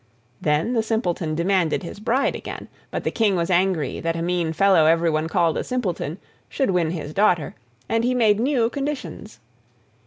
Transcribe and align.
Then 0.41 0.73
the 0.73 0.81
Simpleton 0.81 1.35
demanded 1.35 1.83
his 1.83 1.99
bride 1.99 2.35
again, 2.35 2.69
but 2.89 3.03
the 3.03 3.11
King 3.11 3.35
was 3.35 3.51
angry 3.51 3.99
that 3.99 4.15
a 4.15 4.21
mean 4.23 4.51
fellow 4.51 4.87
everyone 4.87 5.27
called 5.27 5.59
a 5.59 5.63
Simpleton 5.63 6.17
should 6.49 6.71
win 6.71 6.89
his 6.89 7.13
daughter, 7.13 7.53
and 7.87 8.03
he 8.03 8.15
made 8.15 8.39
new 8.39 8.67
conditions. 8.71 9.39